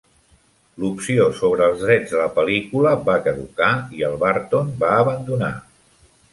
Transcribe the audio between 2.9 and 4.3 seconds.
va caducar, i el